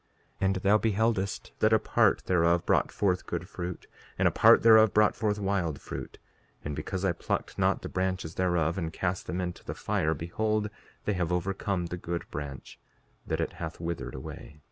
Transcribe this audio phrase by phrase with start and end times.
[0.41, 3.85] 5:45 And thou beheldest that a part thereof brought forth good fruit,
[4.17, 6.17] and a part thereof brought forth wild fruit;
[6.65, 10.71] and because I plucked not the branches thereof and cast them into the fire, behold,
[11.05, 12.79] they have overcome the good branch
[13.27, 14.59] that it hath withered away.